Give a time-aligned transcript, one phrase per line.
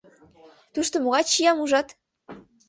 [0.73, 1.87] Тушто могай чиям ужат?